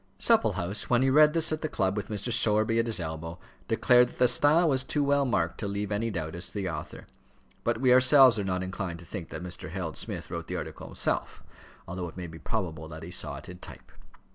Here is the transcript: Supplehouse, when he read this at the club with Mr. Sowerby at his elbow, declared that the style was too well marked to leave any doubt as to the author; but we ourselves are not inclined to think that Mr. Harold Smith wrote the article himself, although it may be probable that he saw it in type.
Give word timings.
Supplehouse, 0.19 0.89
when 0.89 1.03
he 1.03 1.11
read 1.11 1.33
this 1.33 1.51
at 1.51 1.61
the 1.61 1.69
club 1.69 1.95
with 1.95 2.07
Mr. 2.07 2.33
Sowerby 2.33 2.79
at 2.79 2.87
his 2.87 2.99
elbow, 2.99 3.37
declared 3.67 4.07
that 4.09 4.17
the 4.17 4.27
style 4.27 4.67
was 4.67 4.83
too 4.83 5.03
well 5.03 5.25
marked 5.25 5.59
to 5.59 5.67
leave 5.67 5.91
any 5.91 6.09
doubt 6.09 6.33
as 6.33 6.47
to 6.47 6.53
the 6.55 6.67
author; 6.67 7.05
but 7.63 7.79
we 7.79 7.93
ourselves 7.93 8.39
are 8.39 8.43
not 8.43 8.63
inclined 8.63 8.97
to 8.97 9.05
think 9.05 9.29
that 9.29 9.43
Mr. 9.43 9.69
Harold 9.69 9.95
Smith 9.97 10.31
wrote 10.31 10.47
the 10.47 10.55
article 10.57 10.87
himself, 10.87 11.43
although 11.87 12.07
it 12.09 12.17
may 12.17 12.25
be 12.25 12.39
probable 12.39 12.87
that 12.87 13.03
he 13.03 13.11
saw 13.11 13.35
it 13.35 13.47
in 13.47 13.59
type. 13.59 13.91